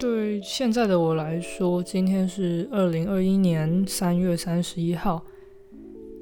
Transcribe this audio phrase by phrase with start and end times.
[0.00, 5.22] 对现在的我来说，今天是二零二一年三月三十一号，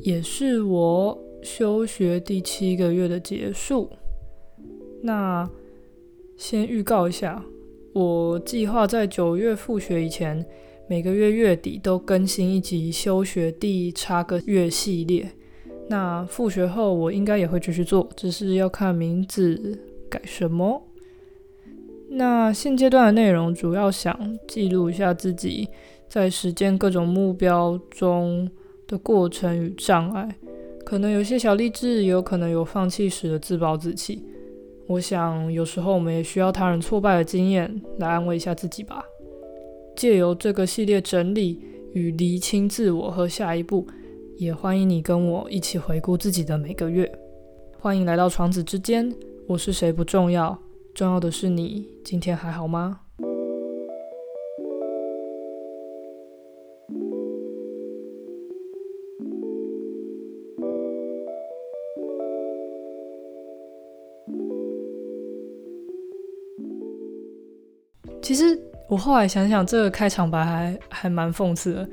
[0.00, 3.88] 也是我休学第七个月的结束。
[5.00, 5.48] 那
[6.36, 7.44] 先预告一下，
[7.92, 10.44] 我计划在九月复学以前，
[10.88, 15.30] 每个月月底都更新一集休学第差个月系列。
[15.88, 19.78] 那复学后，我应该也会继续做，只是要看名字
[20.10, 20.82] 改什么。
[22.10, 25.68] 那现阶段的内容主要想记录一下自己
[26.08, 28.50] 在实践各种目标中
[28.86, 30.36] 的过程与障碍，
[30.84, 34.22] 可能有些小励志，也有可能有放弃时的自暴自弃。
[34.86, 39.04] 我想有时候我们也需要他人挫败的经验来安慰一下自己吧。
[39.94, 41.60] 借由这个系列整理
[41.92, 43.86] 与厘清自我和下一步，
[44.38, 47.10] 也欢迎你跟我一起回顾自己的每个月。
[47.78, 49.14] 欢迎来到床子之间，
[49.46, 50.58] 我是谁不重要。
[50.98, 52.98] 重要的是你今天还好吗？
[68.20, 71.88] 其实我后来想想，这个开场白还还蛮讽刺的，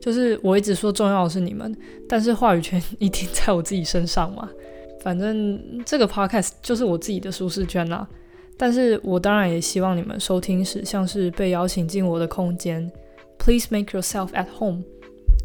[0.00, 1.72] 就是我一直说重要的是你们，
[2.08, 4.50] 但是话语权 一定在我自己身上嘛。
[5.00, 8.08] 反正这个 podcast 就是我自己的舒适圈啦。
[8.58, 12.90] 但是我当然也希望你们收听时像是被邀请进我的空间。
[13.38, 14.82] Please make yourself at home。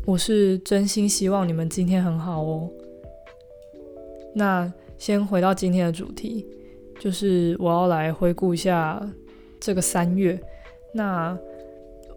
[0.03, 2.67] 我是真心希望你们今天很好哦。
[4.33, 6.43] 那先回到今天的主题，
[6.99, 8.99] 就是我要来回顾一下
[9.59, 10.37] 这个三月。
[10.91, 11.37] 那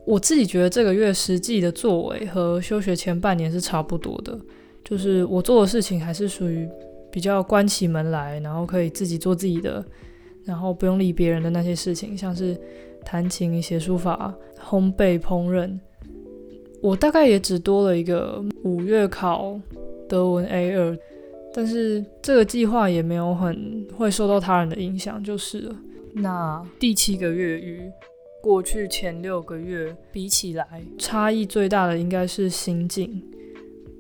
[0.06, 4.36] 我自己觉得这个月实际的作为和休学前半年是差不多的，
[4.82, 6.66] 就是我做的事情还是属于
[7.12, 9.84] 比较关起门来，然后可以自己做自己的。
[10.46, 12.56] 然后不用理别人的那些事情，像是
[13.04, 15.78] 弹琴、写书法、烘焙、烹饪，
[16.80, 19.60] 我大概也只多了一个五月考
[20.08, 20.96] 德文 A 二，
[21.52, 25.76] 但是这个计划也没有很会受到他人的影响，就是了。
[26.14, 27.82] 那第七个月与
[28.40, 33.22] 过去前六个月比起来，差异最大的应该是心境。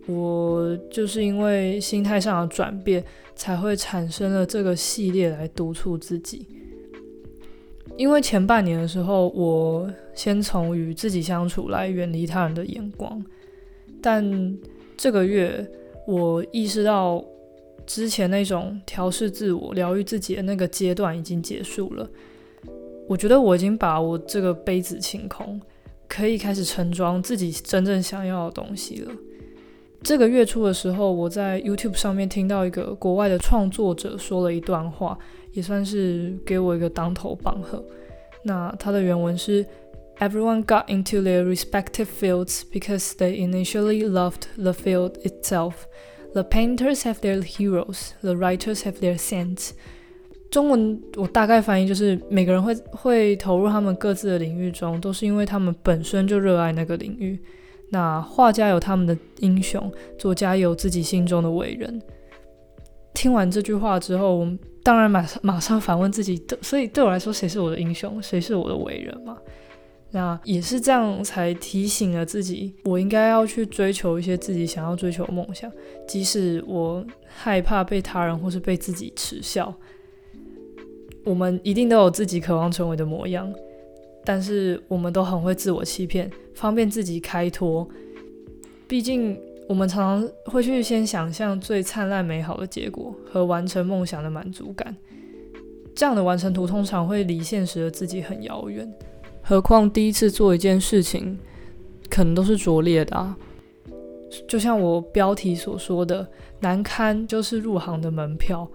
[0.06, 6.46] 我就是因为心态上的转变，才会产生了这个系列来督促自己。
[7.96, 13.24] 因为前半年的时候，我先从与自己相处来远离他人的眼光，
[14.02, 14.56] 但
[14.96, 15.66] 这个月
[16.06, 17.24] 我意识到，
[17.86, 22.08] 之前那种调试自我、疗愈自己的那个阶段已经结束了。
[23.08, 25.60] 我觉得我已经把我这个杯子清空，
[26.06, 29.12] 可以开始盛装自己真正想要的东西了。
[30.02, 35.18] 这个月初的时候，我在 YouTube 上面听到一个国外的创作者说了一段话，
[35.52, 37.84] 也算是给我一个当头棒喝。
[38.42, 39.66] 那他的原文是
[40.18, 45.72] ：Everyone got into their respective fields because they initially loved the field itself.
[46.34, 49.70] The painters have their heroes, the writers have their saints.
[50.50, 57.38] 中文我大概翻译就是：每个人会会投入他们各自的领域中，都是因为他们本身就热爱那个领域。
[57.90, 62.02] 那画家有他们的英雄，作家有自己心中的伟人。
[63.14, 69.38] 听完这句话之后，我们当然马上马上反问自己：，所以对我来说，谁是我的英雄，谁是我的伟人嘛？
[70.10, 75.70] 那也是这样才提醒了自己，我应该要去追求一些自己想要追求的梦想，
[76.06, 79.72] 即使我害怕被他人或是被自己耻笑。
[81.24, 83.52] 我们一定都有自己渴望成为的模样。
[84.26, 87.88] 但是我们都很会自我欺骗，方便自己开脱。
[88.88, 89.38] 毕竟
[89.68, 94.96] 我们常常会去先想象最灿烂美好的结果和完成梦想的满足感，
[95.94, 98.92] 这样的完成图通常会离现实的自己很遥远。
[99.42, 101.38] 何况第一次做一件事情，
[102.10, 103.36] 可能都是拙劣的啊。
[104.48, 106.26] 就像我标题所说的，
[106.58, 108.68] 难堪就是入行的门票。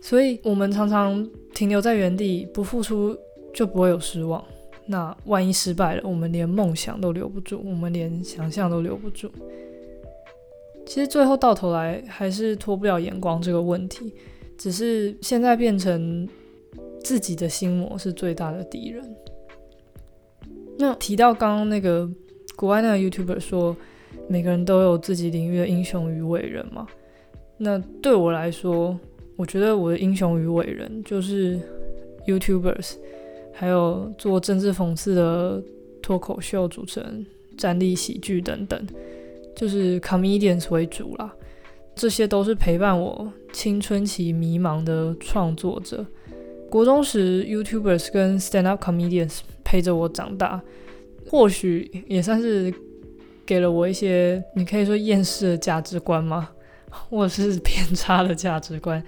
[0.00, 3.16] 所以我们常常停留在原地，不付出
[3.54, 4.44] 就不会有失望。
[4.90, 9.30] 那万一失败了，我们连梦想都留不住，我们连想象都留不住。
[10.86, 14.14] 其实最后到头来还是脱不了眼光这个问题，
[14.56, 16.26] 只是现在变成
[17.04, 19.04] 自己的心魔是最大的敌人。
[20.78, 22.08] 那提到刚刚那个
[22.56, 23.76] 国外那个 YouTuber 说，
[24.26, 26.86] 每个人都有自己领域的英雄与伟人嘛？
[27.58, 28.98] 那对我来说，
[29.36, 31.60] 我觉得我的英雄与伟人就是
[32.26, 32.94] YouTubers。
[33.60, 35.60] 还有做政治讽刺的
[36.00, 37.26] 脱口秀主持人、
[37.56, 38.86] 站立喜剧等等，
[39.56, 41.34] 就是 comedians 为主啦。
[41.96, 46.06] 这些都是陪伴我青春期迷茫的创作者。
[46.70, 50.62] 国中时，YouTubers 跟 stand up comedians 陪着我长大，
[51.28, 52.72] 或许也算是
[53.44, 56.50] 给了我一些你可以说厌世的价值观吗？
[57.10, 59.02] 或者是偏差的价值观？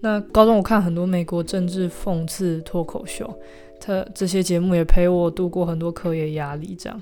[0.00, 3.28] 那高中我看很多美国政治讽刺脱口秀，
[3.80, 6.74] 他这些节目也陪我度过很多课业压力。
[6.78, 7.00] 这样，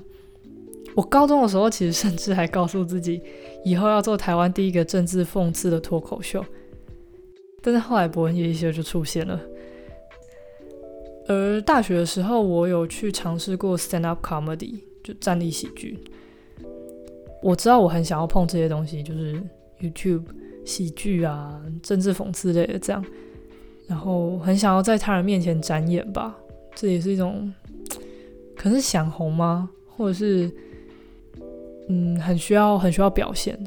[0.95, 3.21] 我高中的时候其实甚至还告诉自己，
[3.63, 6.43] 以后要做台湾第一个政治讽刺的脱口秀。
[7.61, 9.41] 但是后来伯恩夜夜秀就出现了。
[11.27, 15.99] 而大学的时候，我有去尝试过 stand up comedy，就站立喜剧。
[17.43, 19.41] 我知道我很想要碰这些东西，就是
[19.79, 20.23] YouTube。
[20.65, 23.01] 喜剧啊，政治讽刺类的这样，
[23.87, 26.37] 然后很想要在他人面前展演吧，
[26.79, 27.51] 这也是一种，
[28.55, 29.67] 可能是想红吗？
[29.95, 30.47] 或者是，
[31.89, 33.57] 嗯，很需要很需要表现，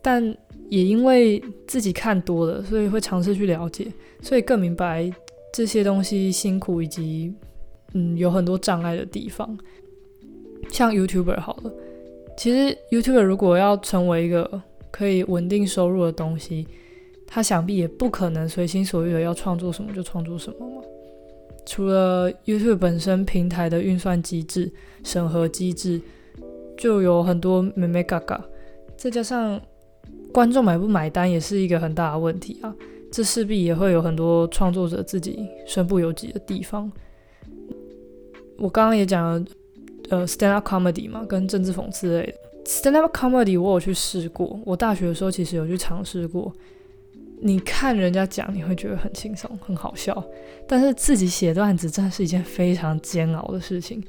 [0.00, 0.34] 但
[0.70, 3.92] 也因为自己看多了，所以会尝试去了解，
[4.22, 5.12] 所以更明白
[5.52, 7.30] 这些东西辛苦以及，
[7.92, 9.54] 嗯，有很多障碍的地方。
[10.70, 11.72] 像 YouTuber 好了，
[12.38, 16.66] 其实 YouTuber 如果要成为一个可以稳定收入的东西，
[17.26, 20.82] 他想必也不可能随心所欲的要创作什么就创作什么嘛。
[21.66, 24.70] 除了 YouTube 本身平台的运算机制、
[25.02, 26.00] 审核机制，
[26.76, 28.42] 就有很多美美嘎嘎，
[28.96, 29.60] 再加上
[30.32, 32.74] 观众买不买单也是一个很大的问题啊。
[33.10, 36.90] 这势必也会有很多创作者自己身不由己的地方。
[38.58, 39.44] 我刚刚也讲了，
[40.10, 42.34] 呃，stand up comedy 嘛，跟政治讽刺类的。
[42.64, 46.52] Stand up comedy 我有去试过，我大学的时候其实有去尝试过。
[47.40, 50.24] 你看人家讲，你会觉得很轻松、很好笑，
[50.66, 54.02] 但是自己写段子真的是一件非常煎熬的事情。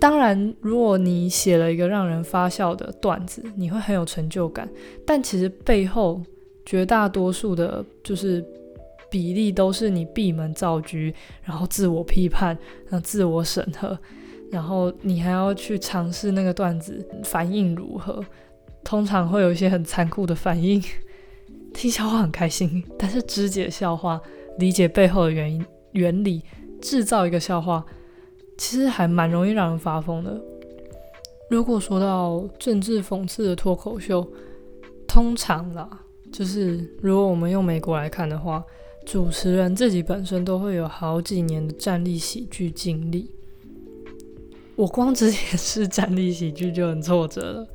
[0.00, 4.68] 当然，如果你写了一个让人发笑的段子，你会很有成就感，
[5.06, 6.22] 但其实背后
[6.64, 8.44] 绝大多数的，就是
[9.10, 10.98] 比例都是你闭门造车，
[11.42, 12.56] 然后自我批判，
[12.88, 13.98] 然后自我审核。
[14.50, 18.22] 然后你还要去尝试那个段子反应如何，
[18.84, 20.82] 通常会有一些很残酷的反应。
[21.74, 24.18] 听笑话很开心， 但是肢解笑话、
[24.58, 25.62] 理解背后的原因、
[25.92, 26.42] 原理、
[26.80, 27.84] 制造一个笑话，
[28.56, 30.40] 其实还蛮容易让人发疯的。
[31.50, 34.26] 如果说到政治讽刺的脱口秀，
[35.06, 35.88] 通常啦，
[36.32, 38.64] 就是如果我们用美国来看的话，
[39.04, 43.30] 主持人自己本身都会有好几年的站立喜剧经历。
[44.76, 47.68] 我光之前是站立喜剧就很挫折了，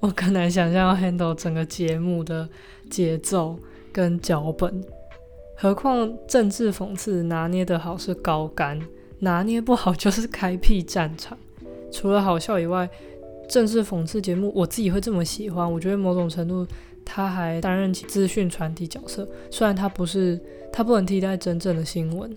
[0.00, 2.48] 我更难想象要 handle 整个节目的
[2.90, 3.58] 节奏
[3.92, 4.82] 跟脚本，
[5.56, 8.80] 何况政治讽刺拿捏的好是高杆，
[9.20, 11.36] 拿捏不好就是开辟战场。
[11.90, 12.88] 除了好笑以外，
[13.48, 16.66] 政治讽刺节目我自己会这么喜欢，我觉得某种程度
[17.04, 20.40] 他还担任起资讯传递角色，虽然他不是，
[20.72, 22.34] 他不能替代真正的新闻，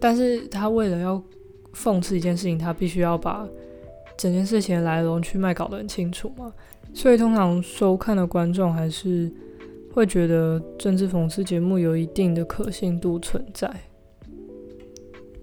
[0.00, 1.22] 但是他为了要。
[1.74, 3.46] 讽刺一件事情，他必须要把
[4.16, 6.50] 整件事情的来龙去脉搞得很清楚嘛，
[6.94, 9.30] 所以通常收看的观众还是
[9.96, 13.70] 会觉得政治讽刺节目有一定的可信度存在。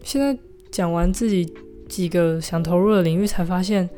[0.04, 0.38] 现在
[0.72, 1.52] 讲完自己
[1.90, 3.90] 几个想投入的领域，才发现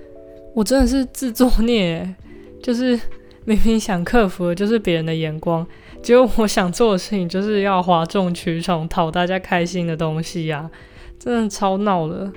[0.54, 2.16] 我真的是自作孽，
[2.63, 2.98] 就是
[3.44, 5.68] 明明想克服的就是别人的眼光，
[6.02, 10.72] 结果我想做的事情就是要哗众取宠、讨大家开心的东西呀。
[11.19, 12.31] 真的超闹的，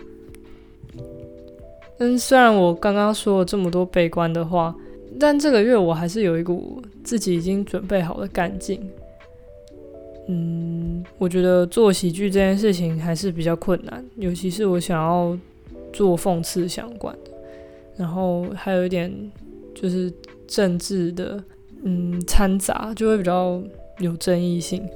[1.97, 4.75] 但虽然我刚刚说了这么多悲观的话，
[5.19, 8.81] 但这个月我还是有一股自己已经准备好的干劲。
[10.29, 15.37] 嗯，我觉得做喜剧这件事情还是比较困难，尤其是我想要
[15.93, 17.31] 做讽刺相关的，
[17.97, 19.11] 然后还有一点
[19.75, 20.13] 就是
[20.47, 21.43] 政治的，
[21.83, 23.63] 嗯，掺杂就会比较
[24.01, 24.87] 有争议性。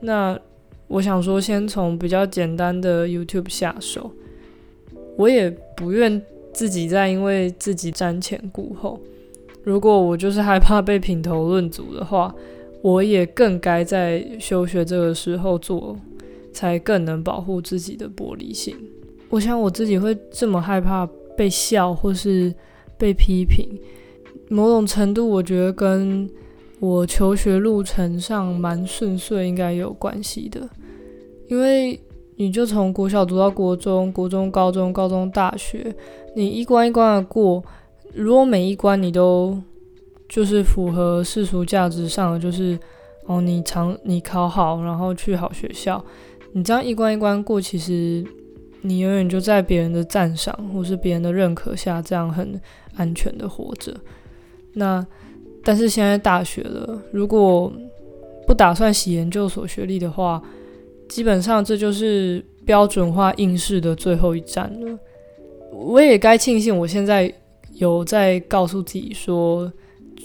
[0.00, 0.38] 那
[0.88, 4.10] 我想说，先从比较简单的 YouTube 下手。
[5.16, 6.20] 我也不愿
[6.54, 8.98] 自己再因为自己瞻前顾后。
[9.64, 12.34] 如果我就是害怕被品头论足的话，
[12.82, 15.96] 我也更该在休学这个时候做，
[16.52, 18.74] 才更能保护自己的玻璃心。
[19.30, 22.52] 我想我自己会这么害怕被笑或是
[22.98, 23.68] 被批评，
[24.48, 26.28] 某种程度我觉得跟
[26.80, 30.68] 我求学路程上蛮顺遂应该有关系的。
[31.48, 32.00] 因为
[32.34, 35.94] 你就从国小读到国中，国中、高中、高中、大学，
[36.34, 37.62] 你一关一关的过。
[38.14, 39.58] 如果每一关你都
[40.28, 42.78] 就是符合世俗价值上的，就是
[43.26, 46.02] 哦，你常你考好，然后去好学校，
[46.52, 48.24] 你这样一关一关过，其实
[48.82, 52.60] 你永远就在别人的赞赏或是别人的认可下，这样很
[52.96, 53.94] 安全的活着。
[54.74, 55.06] 那
[55.64, 57.72] 但是现在大学了，如果
[58.46, 60.42] 不打算洗研究所学历的话，
[61.08, 64.98] 基本上这就是标准化应试的最后一站了。
[65.72, 67.32] 我也该庆幸，我现在
[67.82, 69.70] 有在告诉自己说，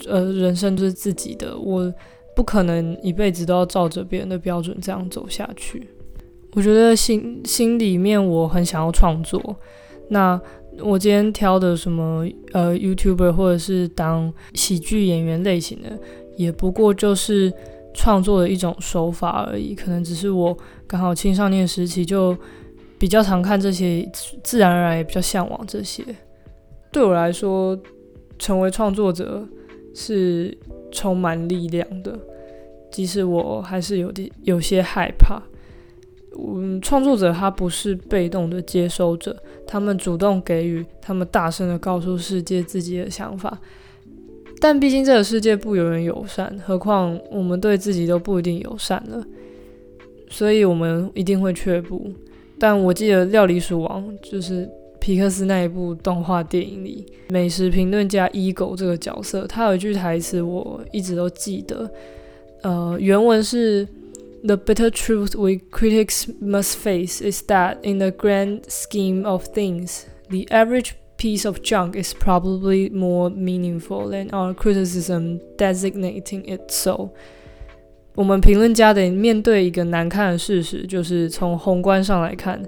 [0.07, 1.91] 呃，人生就是自己的，我
[2.35, 5.89] 不可能一辈子都要照着别人的标准这样走下去。
[6.53, 9.55] 我觉得心心里面我很想要创作。
[10.09, 10.39] 那
[10.79, 15.97] 我今天挑的什么呃，YouTuber 或者是当喜剧演员类型的，
[16.35, 17.51] 也不过就是
[17.93, 19.73] 创作的一种手法而已。
[19.73, 22.37] 可能只是我刚好青少年时期就
[22.99, 24.07] 比较常看这些，
[24.43, 26.03] 自然而然也比较向往这些。
[26.97, 27.77] 对我来说，
[28.39, 29.47] 成为创作者
[29.93, 30.57] 是
[30.91, 32.17] 充满力量的，
[32.91, 35.39] 即使我还是有点有些害怕。
[36.39, 39.37] 嗯，创作者他不是被动的接收者，
[39.67, 43.59] 他们主动给予，他们大声的告诉世界自己的想法。
[44.59, 49.23] 但毕竟这个世界不有人友善，何况我们对自己都不一定友善了，
[50.31, 52.11] 所以我们一定会却步。
[52.57, 54.67] 但我记得《料理鼠王》就是
[55.07, 61.89] 皮克斯那一部动画电影里，美食评论家伊狗这个角色，他有一句台词我一直都记得，
[62.61, 63.87] 呃，原文是。
[64.43, 70.45] The bitter truth we critics must face is that, in the grand scheme of things, the
[70.49, 77.11] average piece of junk is probably more meaningful than our criticism designating it so.
[78.13, 82.61] 我们评论家得面对一个难看的事实，就是从宏观上来看，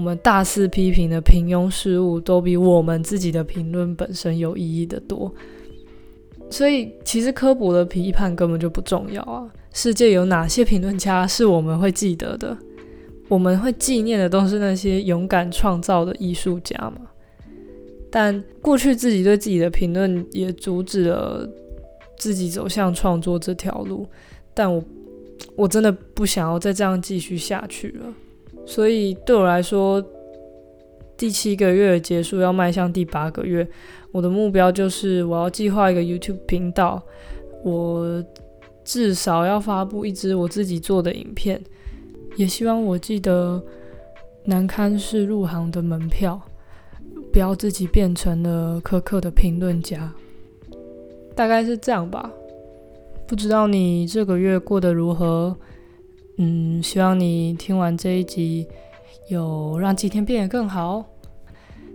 [0.00, 5.30] 我们大肆批评的平庸事物，都比我们自己的评论本身有意义的多。
[6.48, 9.46] 所以，其实科普的批判根本就不重要啊！
[9.74, 12.56] 世界有哪些评论家是我们会记得的？
[13.28, 17.02] 我们会纪念的都是那些勇敢创造的艺术家嘛？
[18.10, 21.46] 但过去自己对自己的评论也阻止了
[22.16, 24.06] 自己走向创作这条路。
[24.54, 24.82] 但我
[25.56, 28.06] 我真的不想要再这样继续下去了。
[28.70, 30.00] 所以对我来说，
[31.16, 33.68] 第七个月结束，要迈向第八个月。
[34.12, 37.02] 我的目标就是我要计划一个 YouTube 频道，
[37.64, 38.24] 我
[38.84, 41.60] 至少要发布一支我自己做的影片，
[42.36, 43.60] 也希望我记得
[44.44, 46.40] 难堪是入行的门票，
[47.32, 50.12] 不要自己变成了苛刻的评论家，
[51.34, 52.30] 大概是这样吧。
[53.26, 55.56] 不知道你这个月过得如何？
[56.42, 58.66] 嗯，希望你听完这一集
[59.28, 61.04] 有让今天变得更好。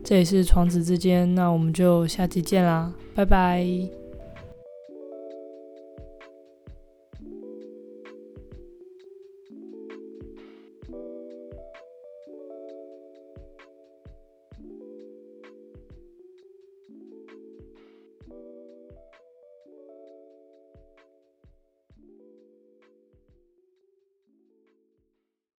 [0.03, 4.04] 这里是床子之间，那我们就下期见啦，拜拜。